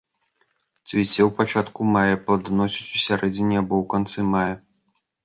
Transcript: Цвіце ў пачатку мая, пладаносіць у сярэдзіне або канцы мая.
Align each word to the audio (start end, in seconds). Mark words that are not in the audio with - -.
Цвіце 0.87 1.19
ў 1.25 1.29
пачатку 1.41 1.85
мая, 1.95 2.15
пладаносіць 2.29 2.87
у 3.01 3.03
сярэдзіне 3.05 3.55
або 3.63 3.77
канцы 3.93 4.19
мая. 4.31 4.49